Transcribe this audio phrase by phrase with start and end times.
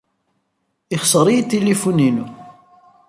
[0.95, 2.25] Ixṣer-iyi tilifun-inu.